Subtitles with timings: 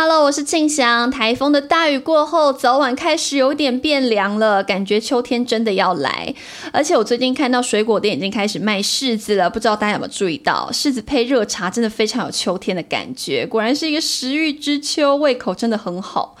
[0.00, 1.10] Hello，我是庆祥。
[1.10, 6.32] 台风的大雨过后，早晚开始有点变凉了，感觉秋天真的要来。
[6.72, 13.44] 而且我最近看到水果店已经开始卖柿子了，不知道大家有没有注意到，柿子配热茶真的非常有秋天的感觉。
[13.44, 16.36] 果然是一个食欲之秋，胃口真的很好。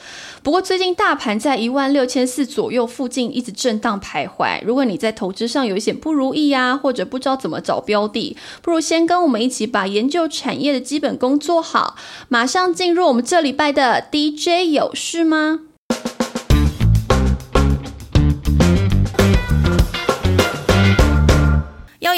[0.48, 4.58] 不过最近大盘在一万六千四左右附近一直震荡徘徊。
[4.64, 11.96] 如果你在投资上有一些不如意呀，或者不知道怎么找标的，不如先跟我们一起把研究产业的基本功做好。
[12.30, 15.60] 马上进入我们这礼拜的 DJ 有事吗？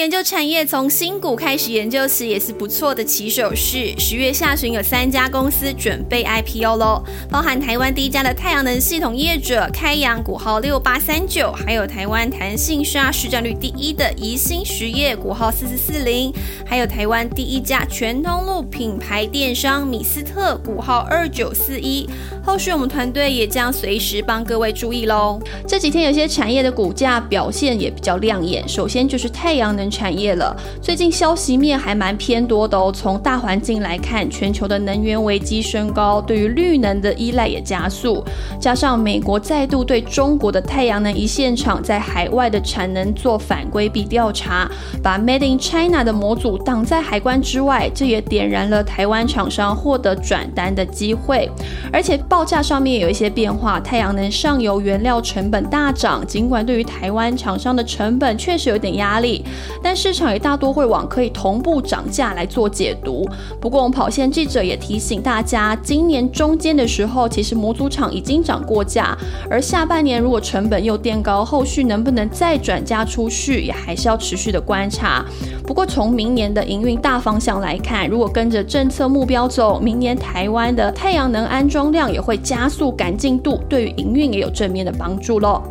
[0.00, 3.94] 研究产业，从新股开始研究时也是不错的起手式。
[3.98, 16.32] 十月下旬有三家公司准备 IPO 喽，包含台湾第一家的太阳能系统业者开阳股号六八三九，还有台湾弹性砂市占率第一的宜兴实业股号四四四零，
[16.64, 22.08] 还有台湾第一家全通路品牌电商米斯特股号二九四一。
[22.42, 25.38] 后续我们团队也将随时帮各位注意喽。
[25.68, 29.70] 这几天有些产业的股价表现也比较亮眼，首先就是太阳。
[29.70, 32.92] 能产业了，最近消息面还蛮偏多的哦。
[32.94, 38.24] 从大环境来看，全球的能源危机升高，对于绿能的依赖也加速。
[38.60, 44.70] 加上美国再度对中国的太阳能一线厂在海外的产能做反规避调查，
[45.02, 51.50] 把 Made in China 的模组挡在海关之外，这也点燃了台湾厂商获得转单的机会。
[51.92, 59.44] 而且报价上面有一些变化，太阳能上游原料成本大涨，尽管对于台湾厂商的成本确实有点压力。
[59.82, 63.26] 但市场也大多会往可以同步涨价来做解读。
[63.60, 69.16] 不过，我们跑线记者也提醒大家，今年中间的时候，其实模组厂已经涨过价，
[69.50, 75.24] 而下半年如果成本又垫高，后续能不能再转嫁出去，也还是要持续的观察。
[75.66, 85.62] 不过，从明年的营运大方向来看，如果跟着政策目标走，明年台湾的太阳能安装量也会加速赶进度，对于营运也有正面的帮助喽。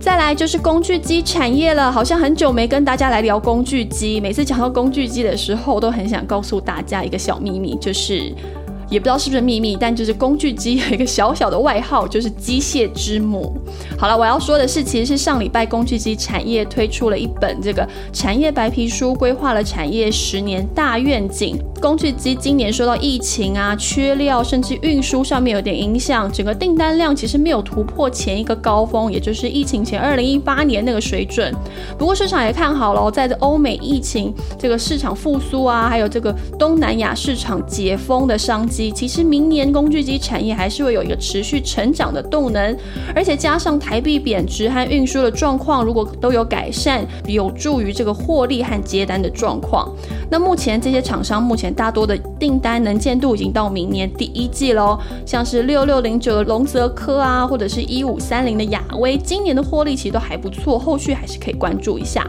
[0.00, 4.18] 再来就是工具机产业了，好像很久没跟大家来聊工具机。
[4.22, 8.34] 每次讲到工具机的时候，都很想告诉大家一个小秘密，就是。
[8.94, 13.52] 也不知道是不是秘密，但就是工具机有一个小小的外号，就是机械之母。
[13.98, 21.58] 好了，我要说的是，其实是上礼拜工具机产业推出了一本这个产业白皮书，规划了产业十年大愿景。
[21.80, 31.52] 工具机今年受到疫情啊、缺料，甚至运输上面有点影响，整个订单量其实没有突破前一个高峰，也就是疫情前二零一八年那个水准。
[31.98, 38.83] 不过市场也看好了，在这欧美疫情这个市场复苏啊，还有这个东南亚市场解封的商机。
[38.90, 42.76] 其实明年工具机产业还是会有一个持续成长的动能，
[43.14, 49.90] 而且加上台币贬值和运输的状况，如果都有改善，有助于这个获利和接单的状况。
[50.30, 62.28] 那目前这些厂商目前大多的订单能见度已经到明年第一季喽，像是六六零九的龙泽科啊，或者是一五三零的亚威，今年的获利其实都还不错，后续还是可以关注一下。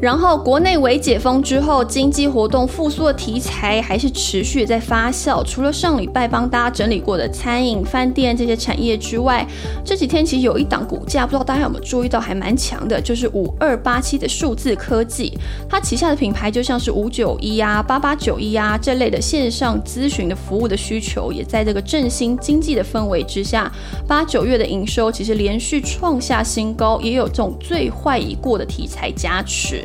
[0.00, 5.44] 然后，国内为解封之后，经济活动复苏的题材还是持续在发酵。
[5.44, 9.46] 除了上礼拜帮大家整理过的餐饮、饭店这些产业之外，
[9.84, 15.36] 这几天其实有一档股价，不知道大家有没有注意到，还蛮强的，就是五二八七的数字科技。
[15.68, 23.70] 它旗下的品牌就像是五九一啊、八八九一啊这类的线上咨询的服务的需求，也在这个振兴经济的氛围之下，
[24.08, 29.84] 八九月的营收其实连续创下新高，也有这种最坏已过的题材加持。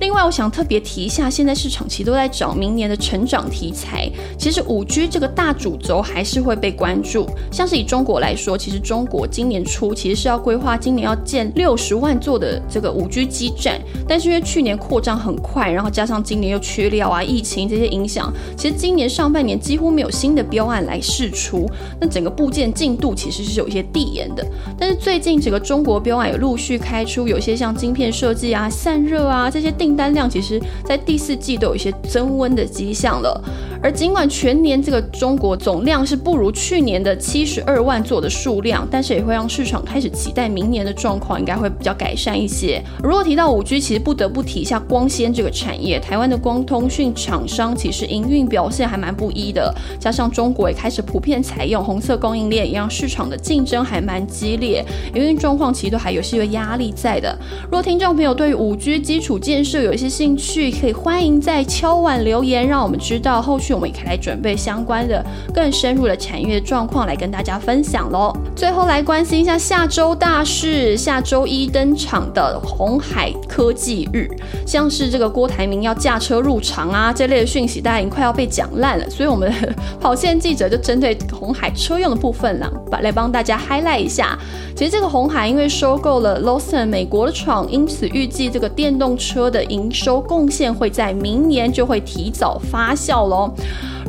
[0.00, 4.10] 另外，我想特别提一下，现在市场其实都在找明年的成长题材。
[4.38, 7.26] 其实五 G 这个大主轴还是会被关注。
[7.50, 24.44] 像是以中国来说，其实中国今年初其实是要规划今年要建六十万座的这个五 G 基站，但是因为去年扩张很快，然后加上今年又缺料啊、疫情这些影响，其实今年上半年几乎没有新的标案来试出，那整个部件进度其实是有一些递延的。
[24.78, 29.94] 但是最近整个中国标案也陆续开出，有些像晶片设计啊、散热啊这些订。
[29.94, 33.40] 单量其实，在第四季都有一些增温的迹象了。
[33.80, 42.82] 而尽管全年这个中国总量是不如去年的七十二万座的数量，但是也会让市场开始期待明年的状况应该会比较改善一些。
[43.02, 46.00] 如果提到五 G，其实不得不提一下光纤这个产业。
[46.00, 54.84] 台湾的光通讯厂商其实营运表现还蛮不一的，加上中国也开始普遍采用红色供应链，也让市场的竞争还蛮激烈，
[55.14, 57.38] 营运状况其实都还有些压力在的。
[57.64, 63.42] 如果听众朋友对于五 G 基础建设，是有一些兴趣，可以欢迎在敲碗留言，让我们知道。
[63.42, 65.20] 后续我们也可以来准备相关的
[65.52, 68.32] 更深入的产业状况来跟大家分享喽。
[68.54, 74.28] 最后来关心一下下周大事，下周一登场的红海科技日，
[74.64, 79.10] 像是这个郭台铭要驾车入场啊这类的讯息，大家已经快要被讲烂了。
[79.10, 79.52] 所以我们
[80.00, 82.70] 跑线记者就针对红海车用的部分啦，
[83.02, 84.38] 来帮大家 highlight 一下。
[84.76, 93.52] 其实这个红海因为收购了 Lawson 美国的厂，因此预计这个电动车的营收贡献会在明年就会提早发酵喽。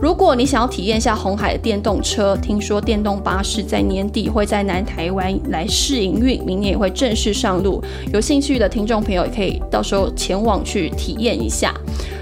[0.01, 7.81] 如果你想要体验一下红海的电动车，听说电动巴士在年底会在南台湾来试营运，明年也会正式上路。
[8.13, 11.73] 有兴趣的听众朋友也可以到时候前往去体验一下。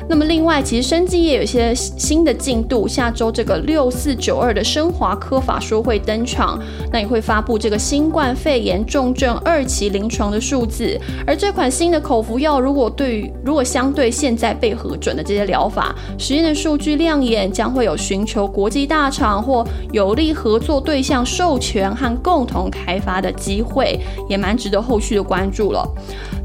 [0.09, 6.59] 那么另外，其实生技业有一些新的进度，下周这个六四九二的升华科法说会登场，
[6.91, 10.99] 那也会发布这个新冠肺炎重症二期临床的数字。
[11.25, 23.99] 而这款新的口服药，如果对于如果相对现在被核准的这些疗法，实验的数据亮眼，将会有寻求国际大厂或有利合作对象授权和共同开发的机会，
[24.29, 25.87] 也蛮值得后续的关注了。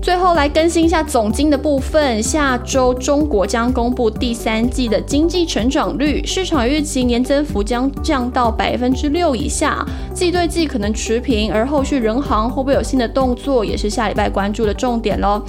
[0.00, 9.84] 最后来更新一下总金的部分，下周中国将公布第三季的经济成长率，市场预期年增幅将降到百分之六以下，
[10.14, 11.52] 季对季可能持平。
[11.52, 15.42] 而后续人行会不会有新的动作，也是下礼拜关注的重点喽。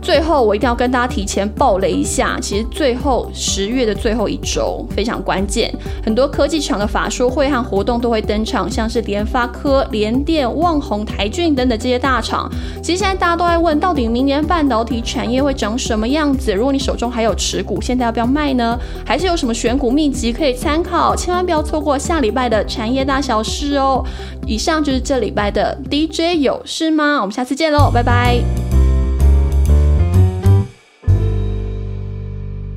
[0.00, 5.74] 最后我一定要跟大家提前爆雷一下，其实最后十月的最后一周非常关键，
[6.04, 12.48] 很多科技厂的法说会和活动都会登场，像是联发科、联电、旺宏、台骏等等这些大厂。
[12.80, 13.95] 其实现在大家都在问到。
[14.08, 16.52] 明年半导体产业会长什么样子？
[16.52, 18.78] 如果你手中还有持股，现在要不要卖呢？
[19.04, 21.14] 还是有什么选股秘籍可以参考？
[21.14, 24.04] 千万不要错过下礼拜的产业大小事哦！
[24.46, 27.20] 以上就是这礼拜的 DJ 有事吗？
[27.20, 28.65] 我们下次见喽，拜拜。